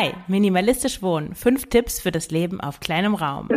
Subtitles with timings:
[0.00, 1.34] Hi, minimalistisch wohnen.
[1.34, 3.48] Fünf Tipps für das Leben auf kleinem Raum.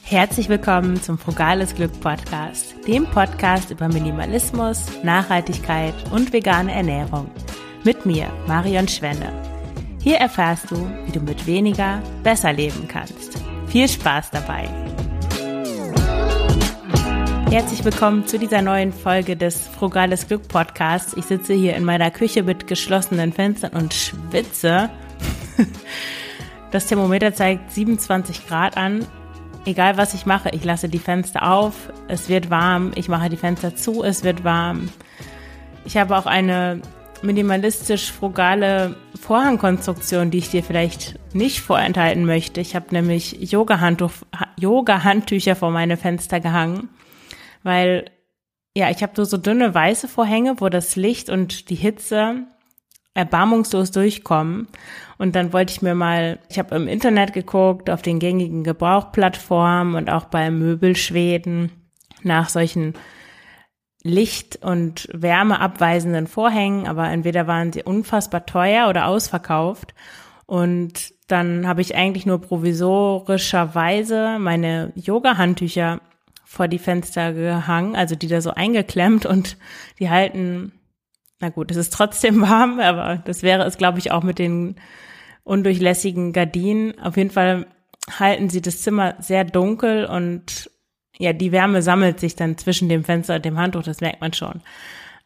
[0.00, 7.28] Herzlich willkommen zum Frugales Glück Podcast, dem Podcast über Minimalismus, Nachhaltigkeit und vegane Ernährung.
[7.82, 9.32] Mit mir, Marion Schwenne.
[10.00, 13.42] Hier erfährst du, wie du mit weniger besser leben kannst.
[13.66, 14.68] Viel Spaß dabei!
[17.50, 21.14] Herzlich willkommen zu dieser neuen Folge des Frugales Glück Podcasts.
[21.16, 24.90] Ich sitze hier in meiner Küche mit geschlossenen Fenstern und schwitze.
[26.70, 29.06] Das Thermometer zeigt 27 Grad an.
[29.64, 31.90] Egal was ich mache, ich lasse die Fenster auf.
[32.06, 32.92] Es wird warm.
[32.96, 34.04] Ich mache die Fenster zu.
[34.04, 34.90] Es wird warm.
[35.86, 36.82] Ich habe auch eine
[37.22, 42.60] minimalistisch frugale Vorhangkonstruktion, die ich dir vielleicht nicht vorenthalten möchte.
[42.60, 46.90] Ich habe nämlich Yoga-Handtücher vor meine Fenster gehangen
[47.62, 48.10] weil
[48.76, 52.46] ja, ich habe so, so dünne weiße Vorhänge, wo das Licht und die Hitze
[53.14, 54.68] erbarmungslos durchkommen.
[55.18, 59.96] Und dann wollte ich mir mal, ich habe im Internet geguckt, auf den gängigen Gebrauchplattformen
[59.96, 61.72] und auch bei Möbelschweden
[62.22, 62.94] nach solchen
[64.04, 69.92] Licht- und wärmeabweisenden Vorhängen, aber entweder waren sie unfassbar teuer oder ausverkauft.
[70.46, 76.00] Und dann habe ich eigentlich nur provisorischerweise meine Yoga-Handtücher
[76.48, 79.58] vor die Fenster gehangen, also die da so eingeklemmt und
[79.98, 80.72] die halten,
[81.40, 84.76] na gut, es ist trotzdem warm, aber das wäre es, glaube ich, auch mit den
[85.44, 86.98] undurchlässigen Gardinen.
[87.00, 87.66] Auf jeden Fall
[88.18, 90.70] halten sie das Zimmer sehr dunkel und
[91.18, 94.32] ja, die Wärme sammelt sich dann zwischen dem Fenster und dem Handtuch, das merkt man
[94.32, 94.62] schon.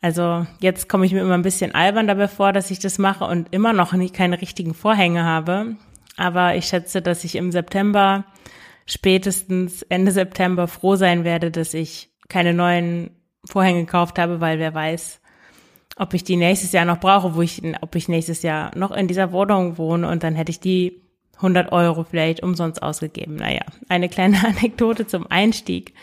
[0.01, 3.25] Also jetzt komme ich mir immer ein bisschen albern dabei vor, dass ich das mache
[3.27, 5.77] und immer noch nicht keine richtigen Vorhänge habe.
[6.17, 8.25] Aber ich schätze, dass ich im September
[8.93, 13.11] spätestens Ende September froh sein werde, dass ich keine neuen
[13.45, 15.21] Vorhänge gekauft habe, weil wer weiß,
[15.97, 19.09] ob ich die nächstes Jahr noch brauche, wo ich, ob ich nächstes Jahr noch in
[19.09, 21.01] dieser Wohnung wohne und dann hätte ich die
[21.37, 23.37] 100 Euro vielleicht umsonst ausgegeben.
[23.37, 25.95] Naja, eine kleine Anekdote zum Einstieg.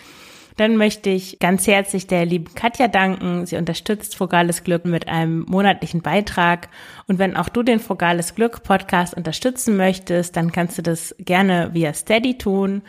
[0.60, 3.46] Dann möchte ich ganz herzlich der lieben Katja danken.
[3.46, 6.68] Sie unterstützt Frugales Glück mit einem monatlichen Beitrag.
[7.08, 11.70] Und wenn auch du den Frugales Glück Podcast unterstützen möchtest, dann kannst du das gerne
[11.72, 12.82] via Steady tun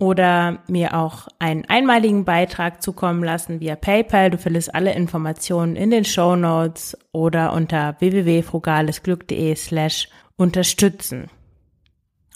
[0.00, 4.30] oder mir auch einen einmaligen Beitrag zukommen lassen via PayPal.
[4.30, 11.30] Du findest alle Informationen in den Show Notes oder unter www.frugalesglück.de slash unterstützen.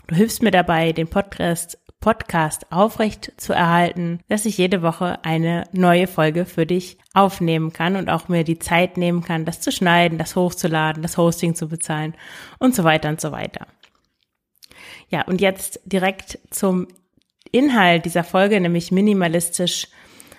[0.06, 5.64] Du hilfst mir dabei, den Podcast Podcast aufrecht zu erhalten, dass ich jede Woche eine
[5.72, 9.72] neue Folge für dich aufnehmen kann und auch mir die Zeit nehmen kann, das zu
[9.72, 12.14] schneiden, das hochzuladen, das Hosting zu bezahlen
[12.58, 13.66] und so weiter und so weiter.
[15.08, 16.88] Ja, und jetzt direkt zum
[17.50, 19.88] Inhalt dieser Folge, nämlich minimalistisch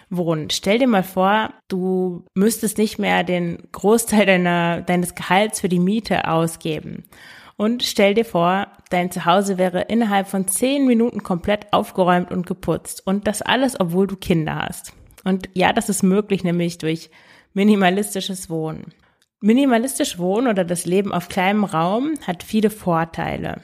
[0.09, 0.49] wohnen.
[0.49, 5.79] Stell dir mal vor, du müsstest nicht mehr den Großteil deiner, deines Gehalts für die
[5.79, 7.05] Miete ausgeben
[7.55, 13.05] und stell dir vor, dein Zuhause wäre innerhalb von zehn Minuten komplett aufgeräumt und geputzt.
[13.05, 14.93] Und das alles, obwohl du Kinder hast.
[15.23, 17.09] Und ja, das ist möglich, nämlich durch
[17.53, 18.93] minimalistisches Wohnen.
[19.41, 23.61] Minimalistisch Wohnen oder das Leben auf kleinem Raum hat viele Vorteile.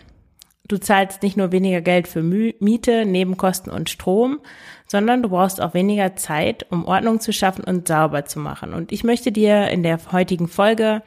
[0.67, 4.39] Du zahlst nicht nur weniger Geld für Miete, Nebenkosten und Strom,
[4.87, 8.73] sondern du brauchst auch weniger Zeit, um Ordnung zu schaffen und sauber zu machen.
[8.73, 11.01] Und ich möchte dir in der heutigen Folge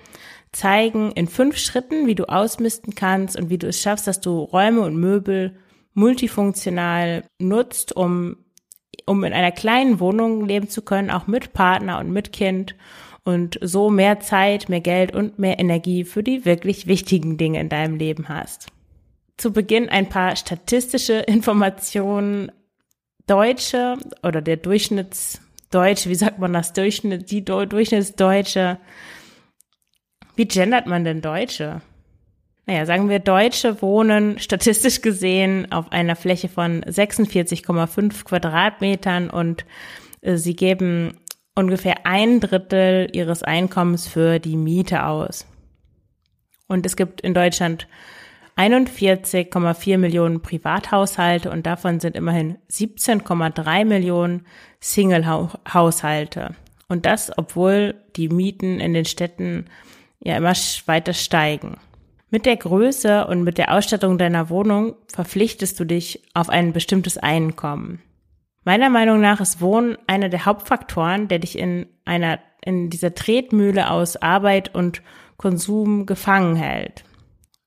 [0.52, 4.40] zeigen in fünf Schritten, wie du ausmisten kannst und wie du es schaffst, dass du
[4.40, 5.56] Räume und Möbel
[5.94, 8.36] multifunktional nutzt, um,
[9.06, 12.76] um in einer kleinen Wohnung leben zu können, auch mit Partner und mit Kind
[13.24, 17.68] und so mehr Zeit, mehr Geld und mehr Energie für die wirklich wichtigen Dinge in
[17.68, 18.66] deinem Leben hast.
[19.36, 22.52] Zu Beginn ein paar statistische Informationen.
[23.28, 28.78] Deutsche oder der Durchschnittsdeutsche, wie sagt man das, Durchschnitt, die Durchschnittsdeutsche
[30.36, 31.82] wie gendert man denn Deutsche?
[32.66, 39.64] Naja, sagen wir, Deutsche wohnen statistisch gesehen auf einer Fläche von 46,5 Quadratmetern und
[40.20, 41.18] äh, sie geben
[41.54, 45.46] ungefähr ein Drittel ihres Einkommens für die Miete aus.
[46.68, 47.88] Und es gibt in Deutschland
[48.56, 54.46] 41,4 Millionen Privathaushalte und davon sind immerhin 17,3 Millionen
[54.80, 56.54] Single-Haushalte.
[56.88, 59.66] Und das, obwohl die Mieten in den Städten
[60.24, 60.54] ja immer
[60.86, 61.76] weiter steigen.
[62.30, 67.18] Mit der Größe und mit der Ausstattung deiner Wohnung verpflichtest du dich auf ein bestimmtes
[67.18, 68.00] Einkommen.
[68.64, 73.90] Meiner Meinung nach ist Wohnen einer der Hauptfaktoren, der dich in einer, in dieser Tretmühle
[73.90, 75.02] aus Arbeit und
[75.36, 77.04] Konsum gefangen hält.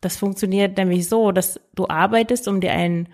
[0.02, 3.10] Das funktioniert nämlich so, dass du arbeitest, um dir ein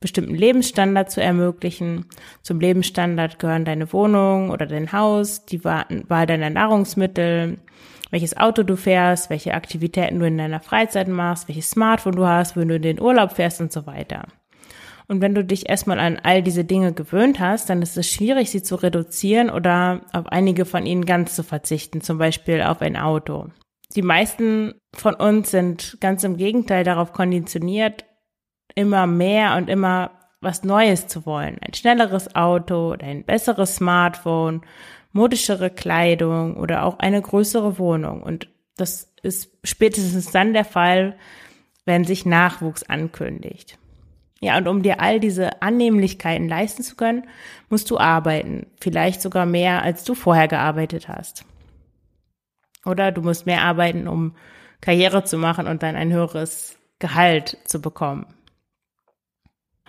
[0.00, 2.06] bestimmten Lebensstandard zu ermöglichen.
[2.42, 7.58] Zum Lebensstandard gehören deine Wohnung oder dein Haus, die Wahl deiner Nahrungsmittel,
[8.10, 12.56] welches Auto du fährst, welche Aktivitäten du in deiner Freizeit machst, welches Smartphone du hast,
[12.56, 14.26] wenn du in den Urlaub fährst und so weiter.
[15.08, 18.50] Und wenn du dich erstmal an all diese Dinge gewöhnt hast, dann ist es schwierig,
[18.50, 22.96] sie zu reduzieren oder auf einige von ihnen ganz zu verzichten, zum Beispiel auf ein
[22.96, 23.46] Auto.
[23.94, 28.04] Die meisten von uns sind ganz im Gegenteil darauf konditioniert,
[28.74, 30.10] immer mehr und immer
[30.40, 31.58] was Neues zu wollen.
[31.60, 34.62] Ein schnelleres Auto oder ein besseres Smartphone,
[35.12, 38.22] modischere Kleidung oder auch eine größere Wohnung.
[38.22, 41.16] Und das ist spätestens dann der Fall,
[41.84, 43.78] wenn sich Nachwuchs ankündigt.
[44.40, 47.26] Ja, und um dir all diese Annehmlichkeiten leisten zu können,
[47.70, 48.66] musst du arbeiten.
[48.80, 51.44] Vielleicht sogar mehr, als du vorher gearbeitet hast.
[52.84, 54.36] Oder du musst mehr arbeiten, um
[54.80, 58.26] Karriere zu machen und dann ein höheres Gehalt zu bekommen.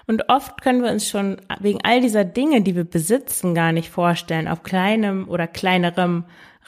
[0.08, 3.90] Und oft können wir uns schon wegen all dieser Dinge, die wir besitzen, gar nicht
[3.90, 6.24] vorstellen, auf kleinem oder kleinerem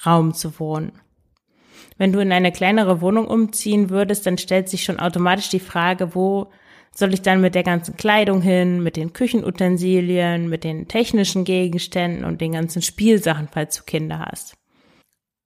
[0.06, 0.92] Raum zu wohnen.
[1.98, 6.16] Wenn du in eine kleinere Wohnung umziehen würdest, dann stellt sich schon automatisch die Frage,
[6.16, 6.52] wo
[6.94, 12.26] soll ich dann mit der ganzen Kleidung hin, mit den Küchenutensilien, mit den technischen Gegenständen
[12.26, 14.56] und den ganzen Spielsachen, falls du Kinder hast.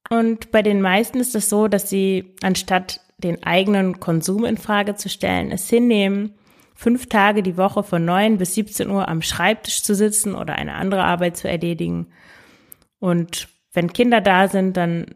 [0.10, 4.95] Und bei den meisten ist es so, dass sie anstatt den eigenen Konsum in Frage
[4.95, 6.36] zu stellen, es hinnehmen,
[6.75, 10.75] fünf Tage die Woche von neun bis 17 Uhr am Schreibtisch zu sitzen oder eine
[10.75, 12.08] andere Arbeit zu erledigen.
[13.00, 15.08] Und wenn Kinder da sind, dann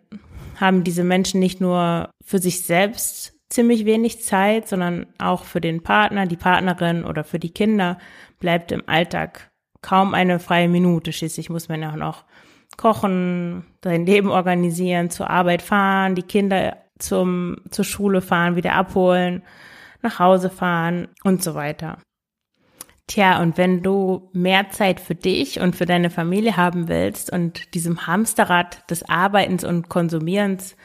[0.56, 5.84] haben diese Menschen nicht nur für sich selbst ziemlich wenig Zeit, sondern auch für den
[5.84, 7.98] Partner, die Partnerin oder für die Kinder
[8.40, 9.52] bleibt im Alltag
[9.82, 11.14] kaum eine freie Minute.
[11.14, 12.26] Schließlich muss man ja auch noch
[12.76, 19.44] kochen, sein Leben organisieren, zur Arbeit fahren, die Kinder zum, zur Schule fahren, wieder abholen,
[20.08, 22.00] nach Hause fahren und so weiter.
[23.08, 27.74] Tja, und wenn du mehr Zeit für dich und für deine Familie haben willst und
[27.74, 30.76] diesem Hamsterrad des Arbeitens und Konsumierens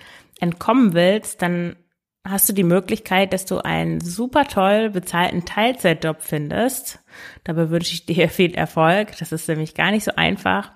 [0.40, 1.76] entkommen willst, dann
[2.24, 7.00] hast du die Möglichkeit, dass du einen super toll bezahlten Teilzeitjob findest.
[7.42, 9.16] Dabei wünsche ich dir viel Erfolg.
[9.18, 10.70] Das ist nämlich gar nicht so einfach.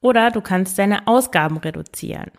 [0.00, 2.30] Oder du kannst deine Ausgaben reduzieren.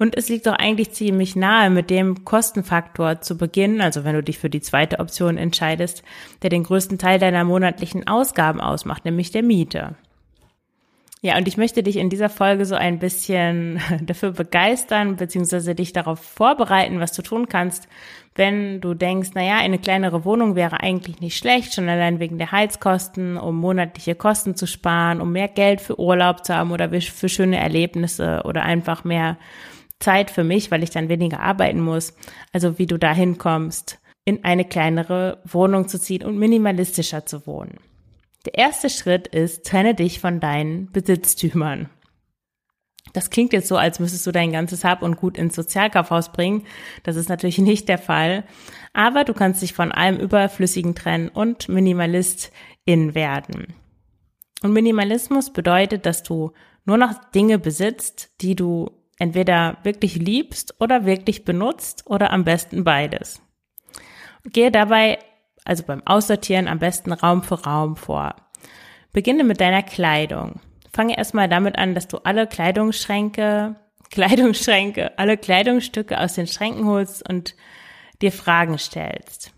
[0.00, 4.22] Und es liegt doch eigentlich ziemlich nahe, mit dem Kostenfaktor zu beginnen, also wenn du
[4.22, 6.02] dich für die zweite Option entscheidest,
[6.40, 9.96] der den größten Teil deiner monatlichen Ausgaben ausmacht, nämlich der Miete.
[11.20, 15.92] Ja, und ich möchte dich in dieser Folge so ein bisschen dafür begeistern, beziehungsweise dich
[15.92, 17.86] darauf vorbereiten, was du tun kannst,
[18.34, 22.52] wenn du denkst, naja, eine kleinere Wohnung wäre eigentlich nicht schlecht, schon allein wegen der
[22.52, 27.28] Heizkosten, um monatliche Kosten zu sparen, um mehr Geld für Urlaub zu haben oder für
[27.28, 29.36] schöne Erlebnisse oder einfach mehr
[30.00, 32.14] Zeit für mich, weil ich dann weniger arbeiten muss.
[32.52, 37.78] Also wie du da hinkommst, in eine kleinere Wohnung zu ziehen und minimalistischer zu wohnen.
[38.46, 41.90] Der erste Schritt ist, trenne dich von deinen Besitztümern.
[43.12, 46.64] Das klingt jetzt so, als müsstest du dein ganzes Hab und Gut ins Sozialkaufhaus bringen.
[47.02, 48.44] Das ist natürlich nicht der Fall.
[48.92, 53.74] Aber du kannst dich von allem Überflüssigen trennen und Minimalistin werden.
[54.62, 56.52] Und Minimalismus bedeutet, dass du
[56.84, 62.82] nur noch Dinge besitzt, die du entweder wirklich liebst oder wirklich benutzt oder am besten
[62.82, 63.40] beides.
[64.44, 65.18] Gehe dabei
[65.64, 68.34] also beim Aussortieren am besten Raum für Raum vor.
[69.12, 70.60] Beginne mit deiner Kleidung.
[70.92, 73.76] Fange erstmal damit an, dass du alle Kleidungsschränke,
[74.10, 77.54] Kleidungsschränke, alle Kleidungsstücke aus den Schränken holst und
[78.22, 79.52] dir Fragen stellst.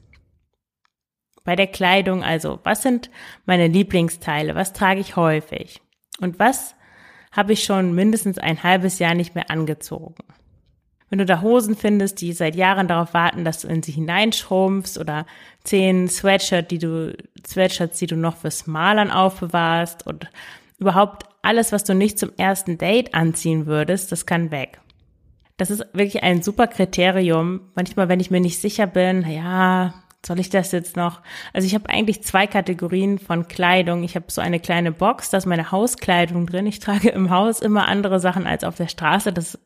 [1.45, 3.11] Bei der Kleidung also, was sind
[3.47, 4.55] meine Lieblingsteile?
[4.55, 5.81] Was trage ich häufig?
[6.21, 6.77] Und was
[7.33, 10.23] habe ich schon mindestens ein halbes Jahr nicht mehr angezogen?
[11.09, 14.97] Wenn du da Hosen findest, die seit Jahren darauf warten, dass du in sie hineinschrumpfst
[14.99, 15.27] oder
[15.63, 17.15] zehn Sweatshirt, die du,
[17.47, 20.31] Sweatshirts, die du noch fürs Malern aufbewahrst und
[20.79, 24.81] überhaupt alles, was du nicht zum ersten Date anziehen würdest, das kann weg.
[25.59, 27.61] Das ist wirklich ein super Kriterium.
[27.75, 29.93] Manchmal, wenn ich mir nicht sicher bin, ja,
[30.25, 31.21] soll ich das jetzt noch?
[31.53, 34.05] Also ich habe eigentlich zwei Kategorien von Kleidung.
[34.05, 36.67] Ich habe so eine kleine Box, da ist meine Hauskleidung drin.
[36.67, 39.33] Ich trage im Haus immer andere Sachen als auf der Straße.
[39.33, 39.59] Das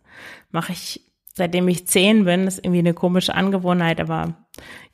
[0.51, 1.03] mache ich
[1.37, 2.47] seitdem ich zehn bin.
[2.47, 4.35] Das ist irgendwie eine komische Angewohnheit, aber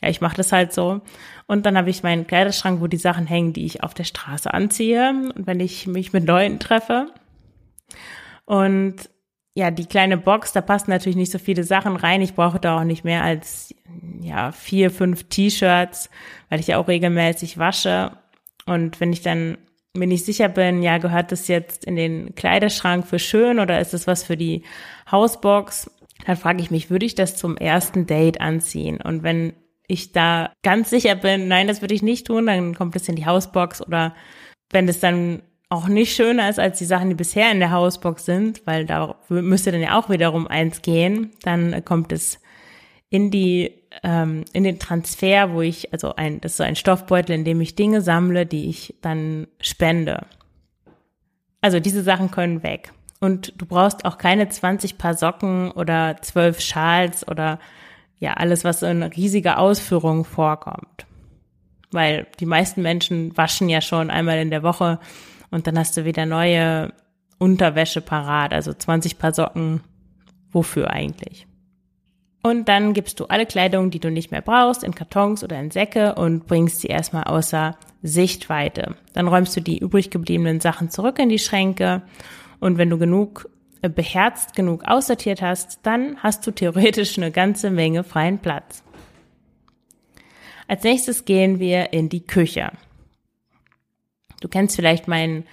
[0.03, 1.01] ja, ich mache das halt so.
[1.47, 4.53] Und dann habe ich meinen Kleiderschrank, wo die Sachen hängen, die ich auf der Straße
[4.53, 7.07] anziehe und wenn ich mich mit Leuten treffe.
[8.45, 9.09] Und
[9.55, 12.23] ja, die kleine Box, da passen natürlich nicht so viele Sachen rein.
[12.23, 13.75] Ich brauche da auch nicht mehr als
[14.21, 16.09] ja vier, fünf T-Shirts,
[16.49, 18.13] weil ich ja auch regelmäßig wasche.
[18.65, 19.59] Und wenn ich dann
[19.95, 23.93] mir nicht sicher bin, ja, gehört das jetzt in den Kleiderschrank für schön oder ist
[23.93, 24.63] das was für die
[25.11, 25.91] Hausbox?
[26.27, 29.01] dann frage ich mich, würde ich das zum ersten Date anziehen?
[29.01, 29.55] Und wenn
[29.87, 33.17] ich da ganz sicher bin, nein, das würde ich nicht tun, dann kommt es in
[33.17, 34.15] die Hausbox oder
[34.71, 35.43] wenn es dann
[35.73, 39.17] auch nicht schöner ist als die Sachen, die bisher in der Hausbox sind, weil da
[39.31, 42.41] müsste dann ja auch wiederum eins gehen, dann kommt es
[43.09, 47.35] in die ähm, in den Transfer, wo ich also ein das ist so ein Stoffbeutel,
[47.35, 50.27] in dem ich Dinge sammle, die ich dann spende.
[51.63, 52.93] Also diese Sachen können weg.
[53.21, 57.59] Und du brauchst auch keine 20 Paar Socken oder 12 Schals oder
[58.19, 61.07] ja alles, was in riesiger Ausführung vorkommt,
[61.93, 64.99] weil die meisten Menschen waschen ja schon einmal in der Woche
[65.53, 66.93] und dann hast du wieder neue
[67.39, 69.83] Unterwäsche parat, also 20 Paar Socken.
[70.51, 71.47] Wofür eigentlich?
[72.43, 75.71] Und dann gibst du alle Kleidung, die du nicht mehr brauchst, in Kartons oder in
[75.71, 78.97] Säcke und bringst sie erstmal außer Sichtweite.
[79.13, 82.03] Dann räumst du die übrig gebliebenen Sachen zurück in die Schränke
[82.59, 83.49] und wenn du genug
[83.83, 88.83] äh, beherzt genug aussortiert hast, dann hast du theoretisch eine ganze Menge freien Platz.
[90.67, 92.71] Als nächstes gehen wir in die Küche.
[94.43, 95.45] Du kennst vielleicht meinen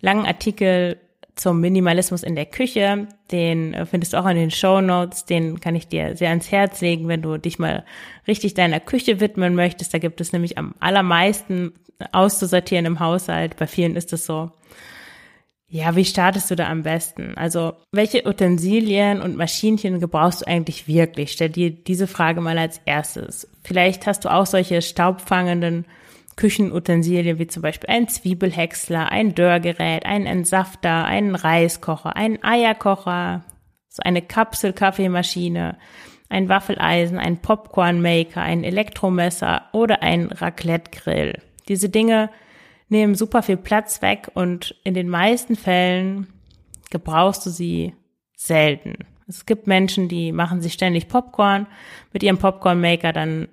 [0.00, 0.98] langen Artikel
[1.34, 3.08] zum Minimalismus in der Küche.
[3.30, 5.24] Den äh, findest du auch in den Show Notes.
[5.24, 7.84] Den kann ich dir sehr ans Herz legen, wenn du dich mal
[8.26, 9.94] richtig deiner Küche widmen möchtest.
[9.94, 11.72] Da gibt es nämlich am allermeisten
[12.12, 13.56] auszusortieren im Haushalt.
[13.56, 14.50] Bei vielen ist es so.
[15.68, 17.32] Ja, wie startest du da am besten?
[17.36, 21.32] Also, welche Utensilien und Maschinchen gebrauchst du eigentlich wirklich?
[21.32, 23.48] Stell dir diese Frage mal als erstes.
[23.64, 25.86] Vielleicht hast du auch solche staubfangenden
[26.36, 33.44] Küchenutensilien wie zum Beispiel ein Zwiebelhäcksler, ein Dörrgerät, ein Entsafter, einen Reiskocher, einen Eierkocher,
[33.88, 35.76] so eine Kapsel-Kaffeemaschine,
[36.28, 41.40] ein Waffeleisen, ein Popcornmaker, ein Elektromesser oder ein Raclette-Grill.
[41.68, 42.30] Diese Dinge
[42.88, 46.26] nehmen super viel Platz weg und in den meisten Fällen
[46.90, 47.94] gebrauchst du sie
[48.36, 48.94] selten.
[49.26, 51.66] Es gibt Menschen, die machen sich ständig Popcorn
[52.12, 53.48] mit ihrem Popcornmaker, dann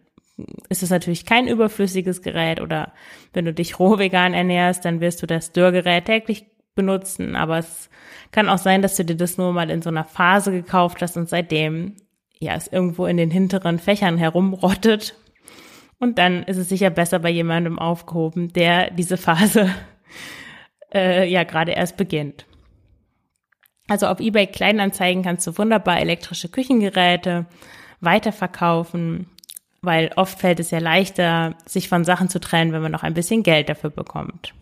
[0.70, 2.94] ist es natürlich kein überflüssiges Gerät oder
[3.34, 7.36] wenn du dich roh vegan ernährst, dann wirst du das Dörrgerät täglich benutzen.
[7.36, 7.90] Aber es
[8.32, 11.18] kann auch sein, dass du dir das nur mal in so einer Phase gekauft hast
[11.18, 11.96] und seitdem
[12.40, 15.16] ja es irgendwo in den hinteren Fächern herumrottet.
[16.00, 19.70] Und dann ist es sicher besser bei jemandem aufgehoben, der diese Phase
[20.94, 22.46] äh, ja gerade erst beginnt.
[23.90, 27.48] Also auf eBay Kleinanzeigen kannst du wunderbar elektrische Küchengeräte
[28.02, 29.28] weiterverkaufen
[29.82, 33.14] weil oft fällt es ja leichter, sich von Sachen zu trennen, wenn man noch ein
[33.14, 34.54] bisschen Geld dafür bekommt.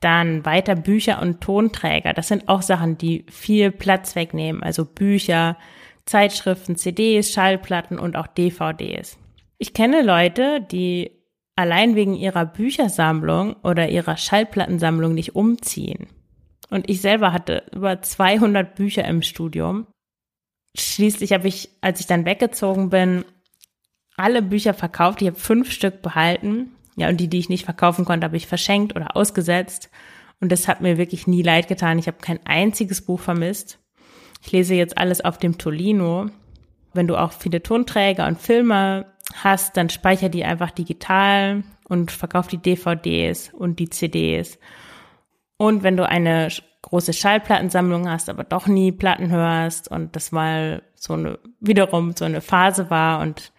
[0.00, 2.12] Dann weiter Bücher und Tonträger.
[2.12, 4.62] Das sind auch Sachen, die viel Platz wegnehmen.
[4.62, 5.56] Also Bücher,
[6.04, 9.18] Zeitschriften, CDs, Schallplatten und auch DVDs.
[9.58, 11.10] Ich kenne Leute, die
[11.56, 16.06] allein wegen ihrer Büchersammlung oder ihrer Schallplattensammlung nicht umziehen.
[16.68, 19.86] Und ich selber hatte über 200 Bücher im Studium.
[20.76, 23.24] Schließlich habe ich, als ich dann weggezogen bin,
[24.16, 25.22] alle Bücher verkauft.
[25.22, 26.72] Ich habe fünf Stück behalten.
[26.96, 29.90] Ja, und die, die ich nicht verkaufen konnte, habe ich verschenkt oder ausgesetzt.
[30.40, 31.98] Und das hat mir wirklich nie leid getan.
[31.98, 33.78] Ich habe kein einziges Buch vermisst.
[34.42, 36.30] Ich lese jetzt alles auf dem Tolino.
[36.94, 42.46] Wenn du auch viele Tonträger und Filme hast, dann speicher die einfach digital und verkauf
[42.46, 44.58] die DVDs und die CDs.
[45.58, 46.48] Und wenn du eine
[46.82, 52.24] große Schallplattensammlung hast, aber doch nie Platten hörst und das mal so eine, wiederum so
[52.24, 53.52] eine Phase war und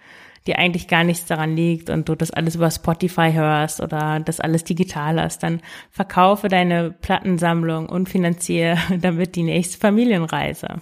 [0.47, 4.39] dir eigentlich gar nichts daran liegt und du das alles über Spotify hörst oder das
[4.39, 5.61] alles digital hast, dann
[5.91, 10.81] verkaufe deine Plattensammlung und finanziere damit die nächste Familienreise.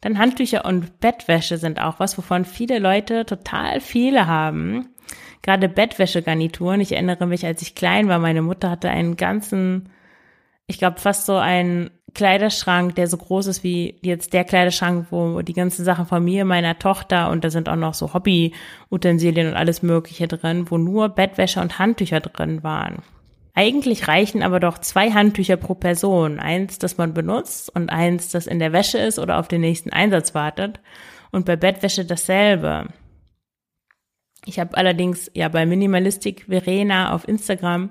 [0.00, 4.88] Dann Handtücher und Bettwäsche sind auch was, wovon viele Leute total viele haben.
[5.42, 6.80] Gerade Bettwäschegarnituren.
[6.80, 9.88] Ich erinnere mich, als ich klein war, meine Mutter hatte einen ganzen,
[10.66, 15.42] ich glaube fast so einen Kleiderschrank, der so groß ist wie jetzt der Kleiderschrank, wo
[15.42, 19.54] die ganzen Sachen von mir, meiner Tochter und da sind auch noch so Hobby-Utensilien und
[19.54, 23.02] alles Mögliche drin, wo nur Bettwäsche und Handtücher drin waren.
[23.54, 26.38] Eigentlich reichen aber doch zwei Handtücher pro Person.
[26.38, 29.90] Eins, das man benutzt und eins, das in der Wäsche ist oder auf den nächsten
[29.90, 30.80] Einsatz wartet.
[31.32, 32.86] Und bei Bettwäsche dasselbe.
[34.46, 37.90] Ich habe allerdings ja bei Minimalistik Verena auf Instagram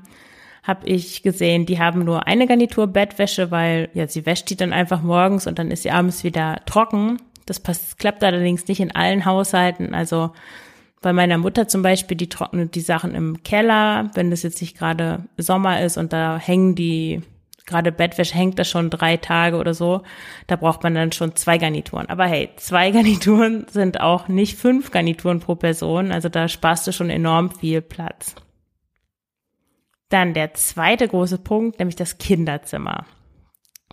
[0.65, 4.73] habe ich gesehen, die haben nur eine Garnitur Bettwäsche, weil ja, sie wäscht die dann
[4.73, 7.17] einfach morgens und dann ist sie abends wieder trocken.
[7.45, 9.93] Das passt, klappt allerdings nicht in allen Haushalten.
[9.93, 10.31] Also
[11.01, 14.75] bei meiner Mutter zum Beispiel, die trocknet die Sachen im Keller, wenn das jetzt nicht
[14.75, 17.21] gerade Sommer ist und da hängen die,
[17.67, 20.01] gerade Bettwäsche hängt da schon drei Tage oder so,
[20.47, 22.09] da braucht man dann schon zwei Garnituren.
[22.09, 26.91] Aber hey, zwei Garnituren sind auch nicht fünf Garnituren pro Person, also da sparst du
[26.91, 28.33] schon enorm viel Platz.
[30.09, 33.05] Dann der zweite große Punkt, nämlich das Kinderzimmer.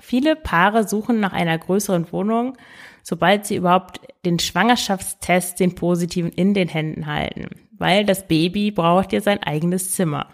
[0.00, 2.56] Viele Paare suchen nach einer größeren Wohnung,
[3.02, 9.12] sobald sie überhaupt den Schwangerschaftstest, den positiven, in den Händen halten, weil das Baby braucht
[9.12, 10.28] ja sein eigenes Zimmer.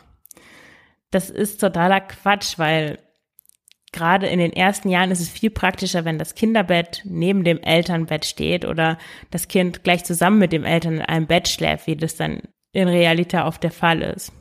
[1.11, 2.99] Das ist totaler Quatsch, weil
[3.93, 8.27] gerade in den ersten Jahren ist es viel praktischer, wenn das Kinderbett neben dem Elternbett
[8.27, 8.99] steht oder
[9.31, 12.43] das Kind gleich zusammen mit dem Eltern in einem Bett schläft, wie das dann
[12.73, 14.33] in Realität oft der Fall ist.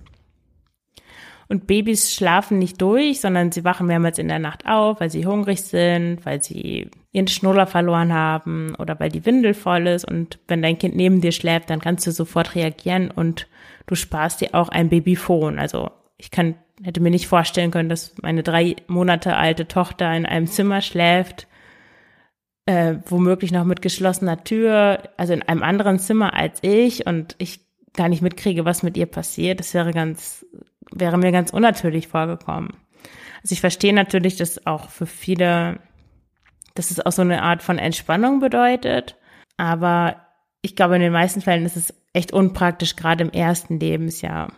[1.50, 5.26] Und Babys schlafen nicht durch, sondern sie wachen mehrmals in der Nacht auf, weil sie
[5.26, 10.06] hungrig sind, weil sie ihren Schnuller verloren haben oder weil die Windel voll ist.
[10.06, 13.48] Und wenn dein Kind neben dir schläft, dann kannst du sofort reagieren und
[13.86, 15.58] du sparst dir auch ein Babyphone.
[15.58, 20.26] Also ich kann, hätte mir nicht vorstellen können, dass meine drei Monate alte Tochter in
[20.26, 21.48] einem Zimmer schläft,
[22.66, 27.62] äh, womöglich noch mit geschlossener Tür, also in einem anderen Zimmer als ich und ich
[27.94, 29.62] gar nicht mitkriege, was mit ihr passiert.
[29.62, 30.46] Das wäre ganz
[30.92, 32.70] wäre mir ganz unnatürlich vorgekommen.
[33.44, 35.80] Also ich verstehe natürlich, dass auch für viele,
[36.76, 39.16] dass es auch so eine Art von Entspannung bedeutet,
[39.58, 40.28] aber
[40.62, 44.52] ich glaube, in den meisten Fällen ist es echt unpraktisch, gerade im ersten Lebensjahr.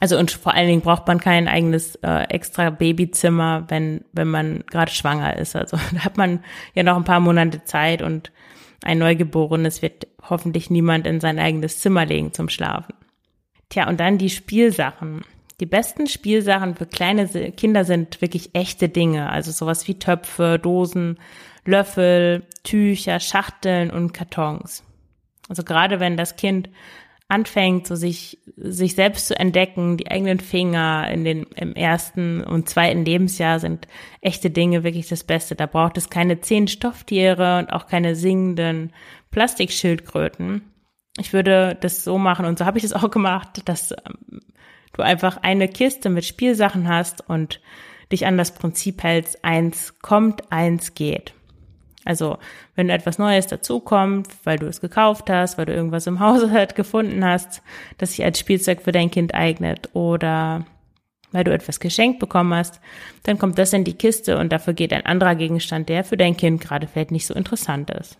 [0.00, 4.64] Also und vor allen Dingen braucht man kein eigenes äh, extra Babyzimmer, wenn wenn man
[4.66, 5.56] gerade schwanger ist.
[5.56, 8.30] Also da hat man ja noch ein paar Monate Zeit und
[8.84, 12.94] ein Neugeborenes wird hoffentlich niemand in sein eigenes Zimmer legen zum Schlafen.
[13.68, 15.24] Tja, und dann die Spielsachen.
[15.60, 21.18] Die besten Spielsachen für kleine Kinder sind wirklich echte Dinge, also sowas wie Töpfe, Dosen,
[21.64, 24.84] Löffel, Tücher, Schachteln und Kartons.
[25.48, 26.70] Also gerade wenn das Kind
[27.28, 32.68] anfängt, so sich, sich selbst zu entdecken, die eigenen Finger in den, im ersten und
[32.68, 33.86] zweiten Lebensjahr sind
[34.22, 35.54] echte Dinge wirklich das Beste.
[35.54, 38.92] Da braucht es keine zehn Stofftiere und auch keine singenden
[39.30, 40.62] Plastikschildkröten,
[41.18, 44.40] ich würde das so machen und so habe ich es auch gemacht, dass ähm,
[44.92, 47.60] du einfach eine Kiste mit Spielsachen hast und
[48.10, 51.34] dich an das Prinzip hältst, eins kommt, eins geht.
[52.04, 52.38] Also,
[52.74, 57.24] wenn etwas Neues dazukommt, weil du es gekauft hast, weil du irgendwas im Haushalt gefunden
[57.24, 57.62] hast,
[57.98, 60.64] das sich als Spielzeug für dein Kind eignet oder
[61.32, 62.80] weil du etwas geschenkt bekommen hast,
[63.24, 66.38] dann kommt das in die Kiste und dafür geht ein anderer Gegenstand, der für dein
[66.38, 68.16] Kind gerade vielleicht nicht so interessant ist.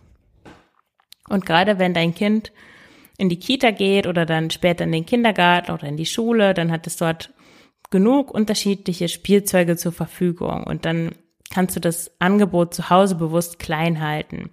[1.27, 2.51] Und gerade wenn dein Kind
[3.19, 6.71] in die Kita geht oder dann später in den Kindergarten oder in die Schule, dann
[6.71, 7.33] hat es dort
[7.91, 11.11] genug unterschiedliche Spielzeuge zur Verfügung und dann
[11.51, 14.49] kannst du das Angebot zu Hause bewusst klein halten.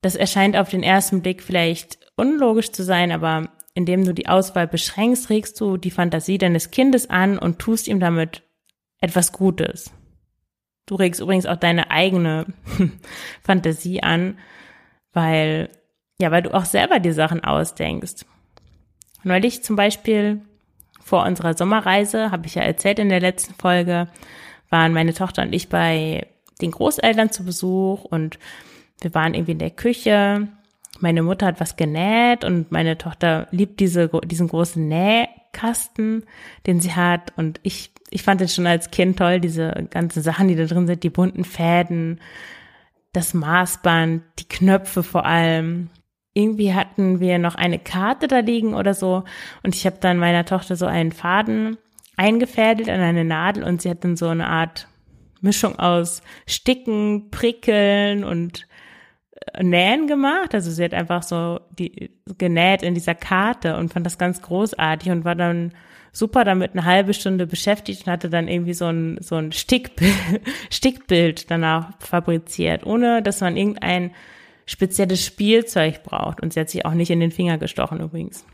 [0.00, 4.68] Das erscheint auf den ersten Blick vielleicht unlogisch zu sein, aber indem du die Auswahl
[4.68, 8.42] beschränkst, regst du die Fantasie deines Kindes an und tust ihm damit
[9.00, 9.92] etwas Gutes.
[10.86, 12.46] Du regst übrigens auch deine eigene
[13.42, 14.38] Fantasie an,
[15.12, 15.70] weil
[16.22, 18.24] ja, weil du auch selber die Sachen ausdenkst.
[19.24, 20.40] Neulich zum Beispiel
[21.02, 24.06] vor unserer Sommerreise, habe ich ja erzählt in der letzten Folge,
[24.70, 26.26] waren meine Tochter und ich bei
[26.60, 28.38] den Großeltern zu Besuch und
[29.00, 30.46] wir waren irgendwie in der Küche.
[31.00, 36.22] Meine Mutter hat was genäht und meine Tochter liebt diese, diesen großen Nähkasten,
[36.68, 37.32] den sie hat.
[37.36, 40.86] Und ich, ich fand den schon als Kind toll, diese ganzen Sachen, die da drin
[40.86, 42.20] sind, die bunten Fäden,
[43.12, 45.90] das Maßband, die Knöpfe vor allem
[46.34, 49.24] irgendwie hatten wir noch eine Karte da liegen oder so
[49.62, 51.76] und ich habe dann meiner Tochter so einen Faden
[52.16, 54.88] eingefädelt an eine Nadel und sie hat dann so eine Art
[55.40, 58.66] Mischung aus Sticken, Prickeln und
[59.52, 60.54] äh, Nähen gemacht.
[60.54, 65.10] Also sie hat einfach so die genäht in dieser Karte und fand das ganz großartig
[65.10, 65.72] und war dann
[66.12, 70.14] super damit eine halbe Stunde beschäftigt und hatte dann irgendwie so ein, so ein Stickbild,
[70.70, 74.12] Stickbild danach fabriziert, ohne dass man irgendein
[74.66, 76.40] spezielles Spielzeug braucht.
[76.40, 78.44] Und sie hat sich auch nicht in den Finger gestochen übrigens.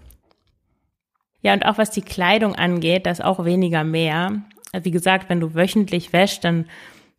[1.40, 4.42] Ja, und auch was die Kleidung angeht, das auch weniger mehr.
[4.72, 6.66] Wie gesagt, wenn du wöchentlich wäschst, dann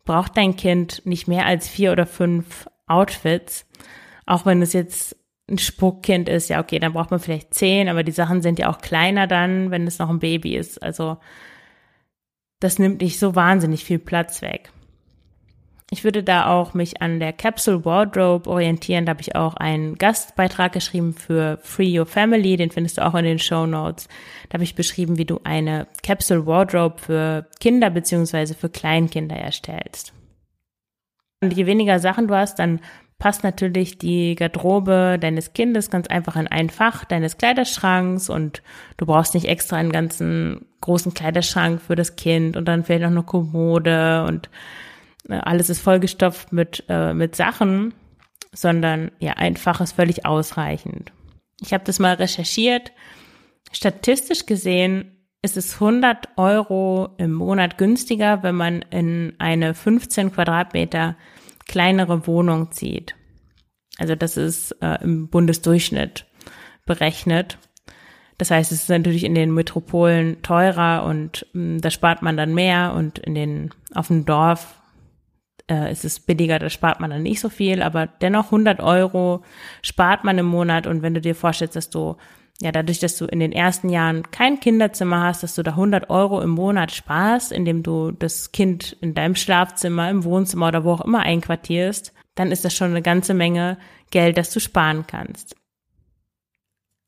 [0.04, 3.66] braucht dein Kind nicht mehr als vier oder fünf Outfits.
[4.26, 5.16] Auch wenn es jetzt
[5.48, 8.70] ein Spuckkind ist, ja, okay, dann braucht man vielleicht zehn, aber die Sachen sind ja
[8.70, 10.82] auch kleiner dann, wenn es noch ein Baby ist.
[10.82, 11.18] Also,
[12.60, 14.70] das nimmt nicht so wahnsinnig viel Platz weg.
[15.92, 19.06] Ich würde da auch mich an der Capsule Wardrobe orientieren.
[19.06, 22.56] Da habe ich auch einen Gastbeitrag geschrieben für Free Your Family.
[22.56, 24.06] Den findest du auch in den Show Notes.
[24.48, 30.12] Da habe ich beschrieben, wie du eine Capsule Wardrobe für Kinder beziehungsweise für Kleinkinder erstellst.
[31.42, 32.80] Und je weniger Sachen du hast, dann
[33.18, 38.62] passt natürlich die Garderobe deines Kindes ganz einfach in ein Fach deines Kleiderschranks und
[38.96, 43.10] du brauchst nicht extra einen ganzen großen Kleiderschrank für das Kind und dann fehlt noch
[43.10, 44.48] eine Kommode und
[45.28, 47.94] alles ist vollgestopft mit, äh, mit Sachen,
[48.52, 51.12] sondern ja, einfach ist völlig ausreichend.
[51.60, 52.92] Ich habe das mal recherchiert.
[53.72, 61.16] Statistisch gesehen ist es 100 Euro im Monat günstiger, wenn man in eine 15 Quadratmeter
[61.66, 63.14] kleinere Wohnung zieht.
[63.98, 66.26] Also das ist äh, im Bundesdurchschnitt
[66.86, 67.58] berechnet.
[68.38, 72.36] Das heißt, es ist natürlich in den Metropolen teurer und mh, hm, da spart man
[72.36, 74.79] dann mehr und in den auf dem Dorf
[75.70, 79.42] äh, ist es billiger, da spart man dann nicht so viel, aber dennoch 100 Euro
[79.82, 82.16] spart man im Monat und wenn du dir vorstellst, dass du
[82.62, 86.10] ja, dadurch, dass du in den ersten Jahren kein Kinderzimmer hast, dass du da 100
[86.10, 90.92] Euro im Monat sparst, indem du das Kind in deinem Schlafzimmer, im Wohnzimmer oder wo
[90.92, 93.78] auch immer einquartierst, dann ist das schon eine ganze Menge
[94.10, 95.56] Geld, das du sparen kannst.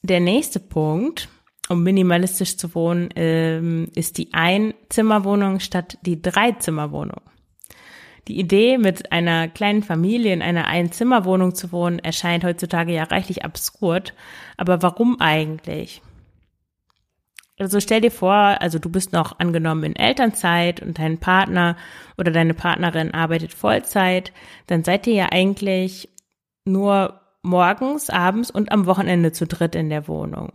[0.02, 1.28] Der nächste Punkt,
[1.68, 7.20] um minimalistisch zu wohnen, ähm, ist die Einzimmerwohnung statt die Dreizimmerwohnung.
[8.28, 13.44] Die Idee, mit einer kleinen Familie in einer Einzimmerwohnung zu wohnen, erscheint heutzutage ja reichlich
[13.44, 14.14] absurd.
[14.56, 16.02] Aber warum eigentlich?
[17.58, 21.76] Also stell dir vor, also du bist noch angenommen in Elternzeit und dein Partner
[22.16, 24.32] oder deine Partnerin arbeitet Vollzeit,
[24.66, 26.08] dann seid ihr ja eigentlich
[26.64, 30.52] nur morgens, abends und am Wochenende zu dritt in der Wohnung.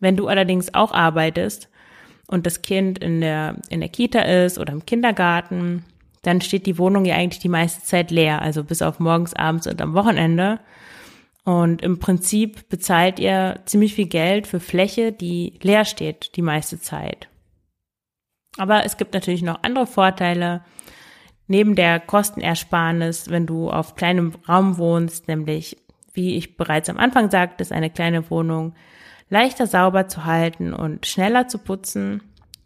[0.00, 1.68] Wenn du allerdings auch arbeitest
[2.26, 5.84] und das Kind in der, in der Kita ist oder im Kindergarten,
[6.26, 9.66] dann steht die Wohnung ja eigentlich die meiste Zeit leer, also bis auf morgens, abends
[9.66, 10.60] und am Wochenende.
[11.44, 16.80] Und im Prinzip bezahlt ihr ziemlich viel Geld für Fläche, die leer steht die meiste
[16.80, 17.28] Zeit.
[18.56, 20.62] Aber es gibt natürlich noch andere Vorteile.
[21.46, 25.76] Neben der Kostenersparnis, wenn du auf kleinem Raum wohnst, nämlich,
[26.14, 28.74] wie ich bereits am Anfang sagte, ist eine kleine Wohnung
[29.28, 32.22] leichter sauber zu halten und schneller zu putzen.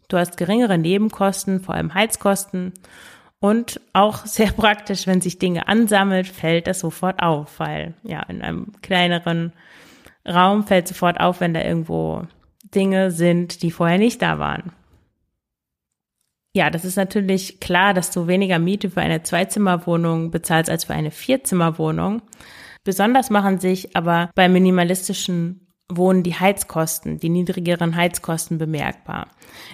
[0.07, 2.73] Du hast geringere Nebenkosten, vor allem Heizkosten
[3.39, 8.41] und auch sehr praktisch, wenn sich Dinge ansammelt, fällt das sofort auf, weil ja, in
[8.41, 9.53] einem kleineren
[10.27, 12.27] Raum fällt sofort auf, wenn da irgendwo
[12.75, 14.71] Dinge sind, die vorher nicht da waren.
[16.55, 20.93] Ja, das ist natürlich klar, dass du weniger Miete für eine Zweizimmerwohnung bezahlst als für
[20.93, 22.21] eine Vierzimmerwohnung.
[22.83, 29.27] Besonders machen sich aber bei minimalistischen Wohnen die Heizkosten, die niedrigeren Heizkosten bemerkbar.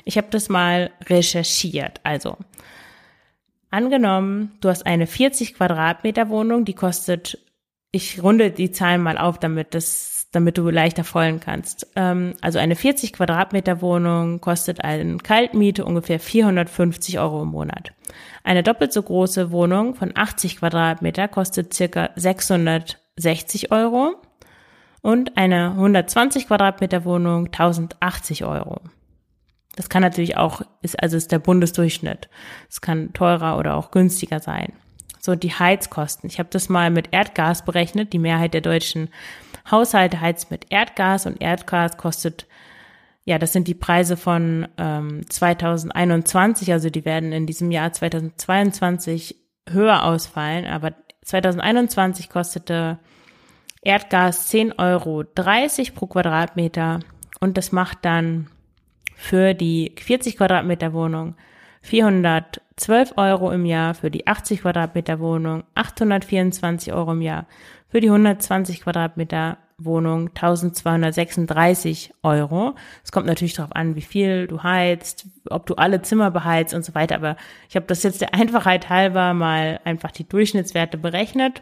[0.05, 1.99] Ich habe das mal recherchiert.
[2.03, 2.37] Also
[3.75, 7.37] Angenommen, du hast eine 40 Quadratmeter Wohnung, die kostet,
[7.91, 11.85] ich runde die Zahlen mal auf, damit das, damit du leichter folgen kannst.
[11.97, 17.91] Ähm, also eine 40 Quadratmeter Wohnung kostet eine Kaltmiete ungefähr 450 Euro im Monat.
[18.45, 24.15] Eine doppelt so große Wohnung von 80 Quadratmeter kostet circa 660 Euro
[25.01, 28.79] und eine 120 Quadratmeter Wohnung 1080 Euro.
[29.75, 32.29] Das kann natürlich auch, ist, also ist der Bundesdurchschnitt.
[32.69, 34.73] Es kann teurer oder auch günstiger sein.
[35.19, 36.29] So, die Heizkosten.
[36.29, 38.13] Ich habe das mal mit Erdgas berechnet.
[38.13, 39.09] Die Mehrheit der deutschen
[39.69, 42.45] Haushalte heizt mit Erdgas und Erdgas kostet,
[43.23, 49.35] ja, das sind die Preise von ähm, 2021, also die werden in diesem Jahr 2022
[49.67, 52.99] höher ausfallen, aber 2021 kostete
[53.81, 55.23] Erdgas 10,30 Euro
[55.95, 56.99] pro Quadratmeter
[57.39, 58.51] und das macht dann
[59.15, 61.35] für die 40 Quadratmeter Wohnung
[61.81, 67.45] 412 Euro im Jahr, für die 80 Quadratmeter Wohnung 824 Euro im Jahr,
[67.89, 72.75] für die 120 Quadratmeter Wohnung 1236 Euro.
[73.03, 76.85] Es kommt natürlich darauf an, wie viel du heizt, ob du alle Zimmer beheizt und
[76.85, 77.15] so weiter.
[77.15, 77.35] Aber
[77.69, 81.61] ich habe das jetzt der Einfachheit halber mal einfach die Durchschnittswerte berechnet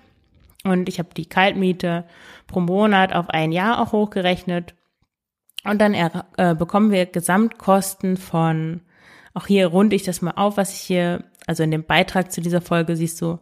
[0.64, 2.06] und ich habe die Kaltmiete
[2.48, 4.76] pro Monat auf ein Jahr auch hochgerechnet
[5.64, 8.82] und dann er, äh, bekommen wir Gesamtkosten von,
[9.34, 12.42] auch hier runde ich das mal auf, was ich hier, also in dem Beitrag zu
[12.42, 13.40] dieser Folge siehst du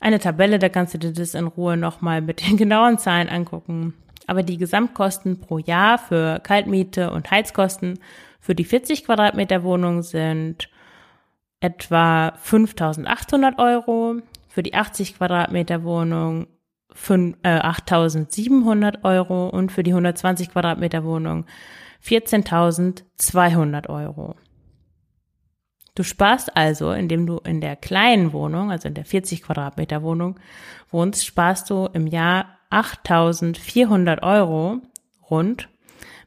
[0.00, 3.94] eine Tabelle, da kannst du dir das in Ruhe nochmal mit den genauen Zahlen angucken.
[4.26, 7.98] Aber die Gesamtkosten pro Jahr für Kaltmiete und Heizkosten
[8.40, 10.68] für die 40 Quadratmeter Wohnung sind
[11.60, 14.16] etwa 5.800 Euro,
[14.48, 16.46] für die 80 Quadratmeter Wohnung
[17.06, 21.46] 8.700 äh, Euro und für die 120 Quadratmeter Wohnung
[22.04, 24.34] 14.200 Euro.
[25.94, 30.38] Du sparst also, indem du in der kleinen Wohnung, also in der 40 Quadratmeter Wohnung
[30.90, 34.80] wohnst, sparst du im Jahr 8.400 Euro
[35.28, 35.68] rund,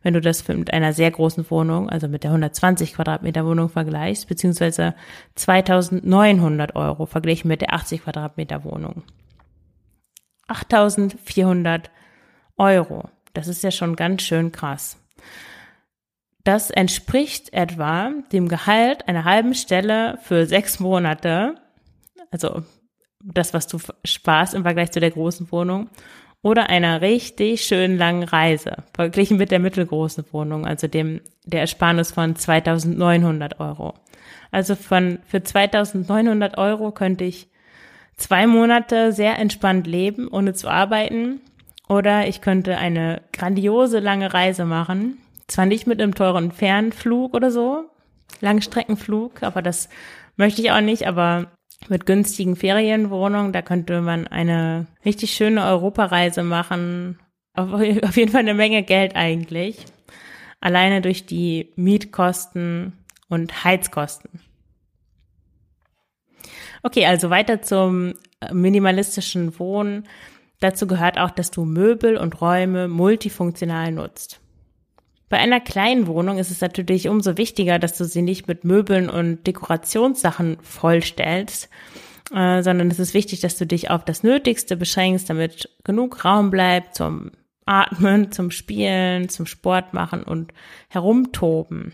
[0.03, 4.27] wenn du das mit einer sehr großen Wohnung, also mit der 120 Quadratmeter Wohnung vergleichst,
[4.27, 4.93] beziehungsweise
[5.37, 9.03] 2.900 Euro verglichen mit der 80 Quadratmeter Wohnung.
[10.51, 11.89] 8400
[12.57, 13.09] Euro.
[13.33, 14.97] Das ist ja schon ganz schön krass.
[16.43, 21.55] Das entspricht etwa dem Gehalt einer halben Stelle für sechs Monate.
[22.31, 22.63] Also
[23.23, 25.89] das, was du sparst im Vergleich zu der großen Wohnung.
[26.43, 32.11] oder einer richtig schönen langen Reise, verglichen mit der mittelgroßen Wohnung, also dem, der Ersparnis
[32.11, 33.93] von 2900 Euro.
[34.49, 37.50] Also von, für 2900 Euro könnte ich
[38.21, 41.41] zwei Monate sehr entspannt leben, ohne zu arbeiten.
[41.89, 45.17] Oder ich könnte eine grandiose lange Reise machen.
[45.47, 47.89] Zwar nicht mit einem teuren Fernflug oder so,
[48.39, 49.89] Langstreckenflug, aber das
[50.37, 51.47] möchte ich auch nicht, aber
[51.89, 57.19] mit günstigen Ferienwohnungen, da könnte man eine richtig schöne Europareise machen.
[57.53, 57.81] Auf,
[58.15, 59.83] jeden Fall eine Menge Geld eigentlich.
[60.61, 62.93] Alleine durch die Mietkosten
[63.27, 64.39] und Heizkosten.
[66.83, 68.13] Okay, also weiter zum
[68.51, 70.07] minimalistischen Wohnen.
[70.59, 74.39] Dazu gehört auch, dass du Möbel und Räume multifunktional nutzt.
[75.29, 79.09] Bei einer kleinen Wohnung ist es natürlich umso wichtiger, dass du sie nicht mit Möbeln
[79.09, 81.69] und Dekorationssachen vollstellst,
[82.33, 86.51] äh, sondern es ist wichtig, dass du dich auf das Nötigste beschränkst, damit genug Raum
[86.51, 87.31] bleibt zum
[87.65, 90.53] Atmen, zum Spielen, zum Sport machen und
[90.89, 91.93] herumtoben.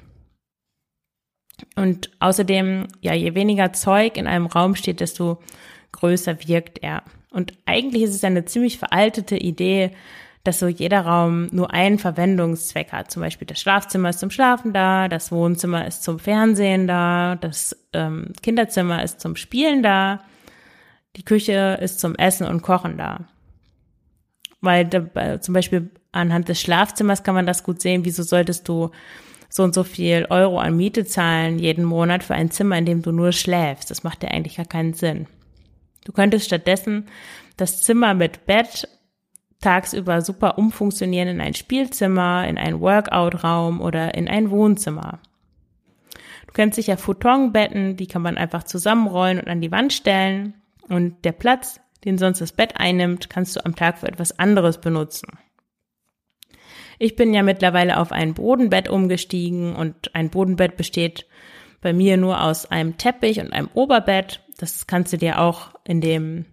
[1.75, 5.39] Und außerdem, ja, je weniger Zeug in einem Raum steht, desto
[5.91, 7.03] größer wirkt er.
[7.31, 9.91] Und eigentlich ist es eine ziemlich veraltete Idee,
[10.43, 13.11] dass so jeder Raum nur einen Verwendungszweck hat.
[13.11, 17.75] Zum Beispiel das Schlafzimmer ist zum Schlafen da, das Wohnzimmer ist zum Fernsehen da, das
[17.91, 20.21] ähm, Kinderzimmer ist zum Spielen da,
[21.17, 23.27] die Küche ist zum Essen und Kochen da.
[24.61, 28.91] Weil da, zum Beispiel anhand des Schlafzimmers kann man das gut sehen, wieso solltest du
[29.49, 33.01] so und so viel Euro an Miete zahlen jeden Monat für ein Zimmer, in dem
[33.01, 33.89] du nur schläfst.
[33.89, 35.27] Das macht ja eigentlich gar keinen Sinn.
[36.05, 37.07] Du könntest stattdessen
[37.57, 38.87] das Zimmer mit Bett
[39.59, 45.19] tagsüber super umfunktionieren in ein Spielzimmer, in einen Workout-Raum oder in ein Wohnzimmer.
[46.45, 50.53] Du kennst sicher Futonbetten, die kann man einfach zusammenrollen und an die Wand stellen.
[50.87, 54.79] Und der Platz, den sonst das Bett einnimmt, kannst du am Tag für etwas anderes
[54.79, 55.27] benutzen.
[56.99, 61.27] Ich bin ja mittlerweile auf ein Bodenbett umgestiegen und ein Bodenbett besteht
[61.81, 64.43] bei mir nur aus einem Teppich und einem Oberbett.
[64.57, 66.45] Das kannst du dir auch in dem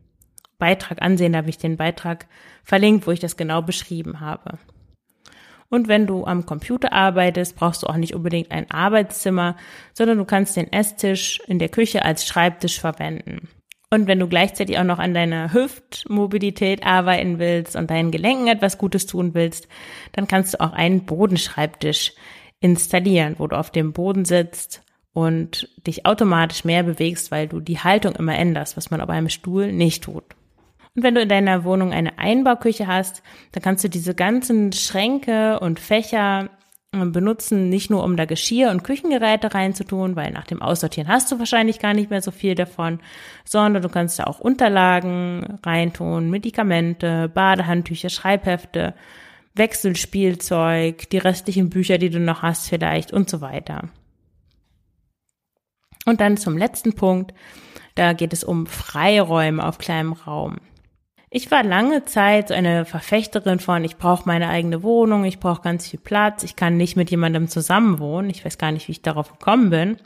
[0.59, 1.33] Beitrag ansehen.
[1.33, 2.27] Da habe ich den Beitrag
[2.63, 4.59] verlinkt, wo ich das genau beschrieben habe.
[5.71, 9.57] Und wenn du am Computer arbeitest, brauchst du auch nicht unbedingt ein Arbeitszimmer,
[9.93, 13.49] sondern du kannst den Esstisch in der Küche als Schreibtisch verwenden.
[13.91, 18.79] Und wenn du gleichzeitig auch noch an deiner Hüftmobilität arbeiten willst und deinen Gelenken etwas
[18.79, 19.69] Gutes tun willst,
[20.13, 22.13] dann kannst du auch einen Bodenschreibtisch
[22.61, 27.79] installieren, wo du auf dem Boden sitzt und dich automatisch mehr bewegst, weil du die
[27.79, 30.25] Haltung immer änderst, was man auf einem Stuhl nicht tut.
[30.97, 35.61] Und wenn du in deiner Wohnung eine Einbauküche hast, dann kannst du diese ganzen Schränke
[35.61, 36.51] und Fächer
[37.13, 41.39] benutzen, nicht nur um da Geschirr und Küchengeräte reinzutun, weil nach dem Aussortieren hast du
[41.39, 43.01] wahrscheinlich gar nicht mehr so viel davon,
[43.45, 48.95] sondern du kannst da auch Unterlagen reintun, Medikamente, Badehandtücher, Schreibhefte,
[49.55, 53.89] Wechselspielzeug, die restlichen Bücher, die du noch hast vielleicht und so weiter.
[56.07, 57.33] Und dann zum letzten Punkt,
[57.95, 60.59] da geht es um Freiräume auf kleinem Raum.
[61.37, 65.89] Ich war lange Zeit eine Verfechterin von, ich brauche meine eigene Wohnung, ich brauche ganz
[65.89, 68.31] viel Platz, ich kann nicht mit jemandem zusammenwohnen.
[68.31, 69.97] Ich weiß gar nicht, wie ich darauf gekommen bin,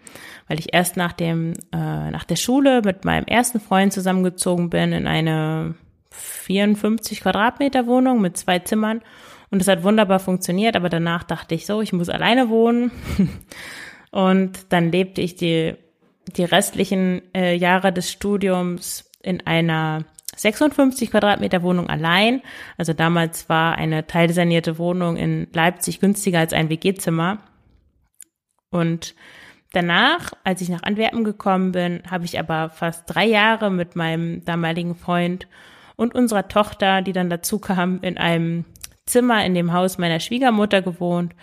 [0.47, 4.95] weil ich erst nach dem äh, nach der Schule mit meinem ersten Freund zusammengezogen bin
[4.95, 5.75] in eine
[6.13, 9.03] 54 Quadratmeter Wohnung mit zwei Zimmern
[9.51, 12.91] und es hat wunderbar funktioniert, aber danach dachte ich so, ich muss alleine wohnen
[14.13, 15.75] und dann lebte ich die
[16.39, 20.07] die restlichen äh, Jahre des Studiums in einer
[20.39, 22.43] 56 Quadratmeter Wohnung allein.
[22.77, 27.39] Also damals war eine teilsanierte Wohnung in Leipzig günstiger als ein WG-Zimmer.
[28.71, 29.15] Und
[29.73, 34.45] danach, als ich nach Antwerpen gekommen bin, habe ich aber fast drei Jahre mit meinem
[34.45, 35.49] damaligen Freund
[35.97, 38.65] und unserer Tochter, die dann dazu kam, in einem
[39.07, 41.35] Zimmer in dem Haus meiner Schwiegermutter gewohnt.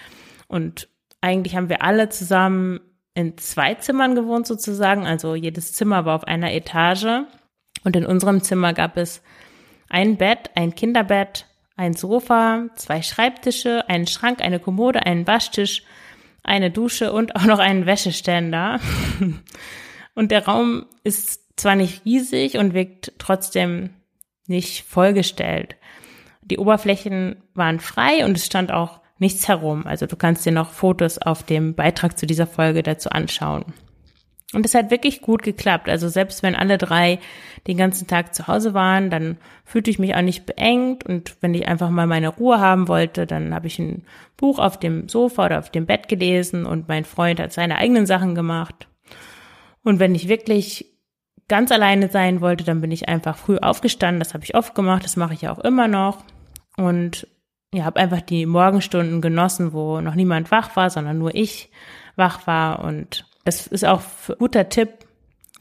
[0.48, 0.88] Und
[1.20, 2.80] eigentlich haben wir alle zusammen
[3.16, 5.06] in zwei Zimmern gewohnt sozusagen.
[5.06, 7.26] Also jedes Zimmer war auf einer Etage.
[7.86, 9.22] Und in unserem Zimmer gab es
[9.88, 11.46] ein Bett, ein Kinderbett,
[11.78, 15.84] ein Sofa, zwei Schreibtische, einen Schrank, eine Kommode, einen Waschtisch,
[16.44, 18.80] eine Dusche und auch noch einen Wäscheständer.
[20.18, 23.90] Und der Raum ist zwar nicht riesig und wirkt trotzdem
[24.48, 25.76] nicht vollgestellt.
[26.42, 29.86] Die Oberflächen waren frei und es stand auch nichts herum.
[29.86, 33.74] Also du kannst dir noch Fotos auf dem Beitrag zu dieser Folge dazu anschauen.
[34.54, 35.90] Und es hat wirklich gut geklappt.
[35.90, 37.20] Also selbst wenn alle drei
[37.68, 41.06] den ganzen Tag zu Hause waren, dann fühlte ich mich auch nicht beengt.
[41.06, 44.04] Und wenn ich einfach mal meine Ruhe haben wollte, dann habe ich ein
[44.38, 48.06] Buch auf dem Sofa oder auf dem Bett gelesen und mein Freund hat seine eigenen
[48.06, 48.88] Sachen gemacht.
[49.84, 50.94] Und wenn ich wirklich
[51.48, 54.20] ganz alleine sein wollte, dann bin ich einfach früh aufgestanden.
[54.20, 56.24] Das habe ich oft gemacht, das mache ich ja auch immer noch.
[56.78, 57.28] und
[57.74, 61.70] ja, habe einfach die Morgenstunden genossen, wo noch niemand wach war, sondern nur ich
[62.16, 62.80] wach war.
[62.84, 64.90] Und das ist auch ein guter Tipp,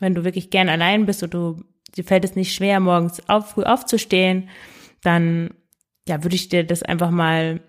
[0.01, 1.63] wenn du wirklich gern allein bist und du
[1.97, 4.49] dir fällt es nicht schwer, morgens auf, früh aufzustehen,
[5.03, 5.51] dann
[6.09, 7.61] ja, würde ich dir das einfach mal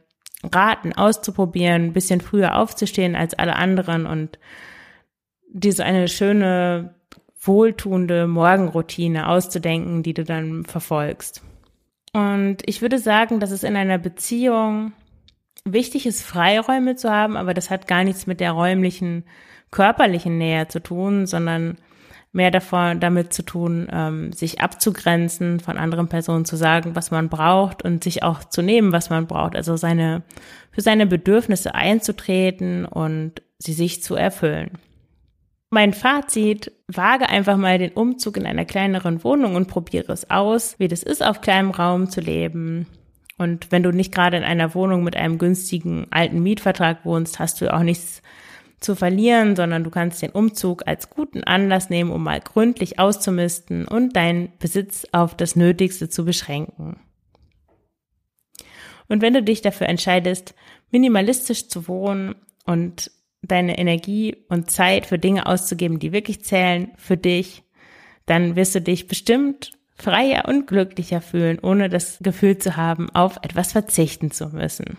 [0.43, 4.39] raten, auszuprobieren, ein bisschen früher aufzustehen als alle anderen und
[5.47, 6.95] diese eine schöne,
[7.39, 11.41] wohltuende Morgenroutine auszudenken, die du dann verfolgst.
[12.11, 14.93] Und ich würde sagen, dass es in einer Beziehung
[15.65, 19.25] wichtig ist, Freiräume zu haben, aber das hat gar nichts mit der räumlichen,
[19.71, 21.77] körperlichen Nähe zu tun, sondern
[22.31, 27.29] mehr davon damit zu tun, ähm, sich abzugrenzen, von anderen Personen zu sagen, was man
[27.29, 29.55] braucht und sich auch zu nehmen, was man braucht.
[29.55, 30.21] Also seine,
[30.71, 34.71] für seine Bedürfnisse einzutreten und sie sich zu erfüllen.
[35.69, 40.77] Mein Fazit, wage einfach mal den Umzug in einer kleineren Wohnung und probiere es aus,
[40.77, 42.85] wie das ist, auf kleinem Raum zu leben.
[43.37, 47.59] Und wenn du nicht gerade in einer Wohnung mit einem günstigen alten Mietvertrag wohnst, hast
[47.59, 48.21] du auch nichts
[48.79, 53.87] zu verlieren, sondern du kannst den Umzug als guten Anlass nehmen, um mal gründlich auszumisten
[53.87, 56.97] und deinen Besitz auf das Nötigste zu beschränken.
[59.07, 60.55] Und wenn du dich dafür entscheidest,
[60.91, 67.17] minimalistisch zu wohnen und deine Energie und Zeit für Dinge auszugeben, die wirklich zählen für
[67.17, 67.63] dich,
[68.25, 73.37] dann wirst du dich bestimmt freier und glücklicher fühlen, ohne das Gefühl zu haben, auf
[73.41, 74.97] etwas verzichten zu müssen.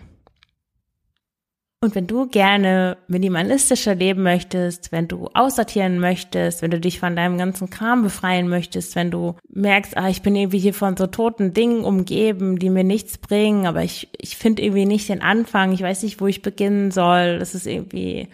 [1.79, 7.15] Und wenn du gerne minimalistischer leben möchtest, wenn du aussortieren möchtest, wenn du dich von
[7.15, 11.05] deinem ganzen Kram befreien möchtest, wenn du merkst, ah, ich bin irgendwie hier von so
[11.05, 15.71] toten Dingen umgeben, die mir nichts bringen, aber ich, ich finde irgendwie nicht den Anfang,
[15.71, 18.29] ich weiß nicht, wo ich beginnen soll, das ist irgendwie,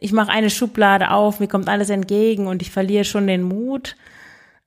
[0.00, 3.94] ich mache eine Schublade auf, mir kommt alles entgegen und ich verliere schon den Mut,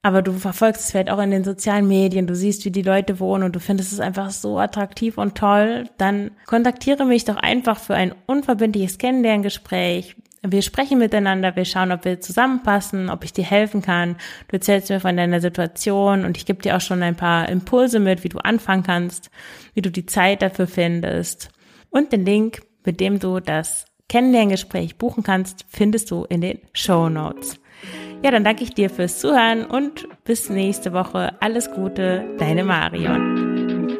[0.03, 3.19] aber du verfolgst es vielleicht auch in den sozialen Medien, du siehst, wie die Leute
[3.19, 7.79] wohnen und du findest es einfach so attraktiv und toll, dann kontaktiere mich doch einfach
[7.79, 10.15] für ein unverbindliches Kennenlerngespräch.
[10.43, 14.15] Wir sprechen miteinander, wir schauen, ob wir zusammenpassen, ob ich dir helfen kann.
[14.47, 17.99] Du erzählst mir von deiner Situation und ich gebe dir auch schon ein paar Impulse
[17.99, 19.29] mit, wie du anfangen kannst,
[19.75, 21.49] wie du die Zeit dafür findest.
[21.91, 27.07] Und den Link, mit dem du das Kennenlerngespräch buchen kannst, findest du in den Show
[27.07, 27.59] Notes.
[28.23, 31.33] Ja, dann danke ich dir fürs Zuhören und bis nächste Woche.
[31.39, 33.97] Alles Gute, deine Marion.